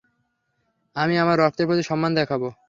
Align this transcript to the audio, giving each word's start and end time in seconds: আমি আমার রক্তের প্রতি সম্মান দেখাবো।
আমি 0.95 1.15
আমার 1.17 1.37
রক্তের 1.39 1.67
প্রতি 1.67 1.83
সম্মান 1.83 2.11
দেখাবো। 2.15 2.47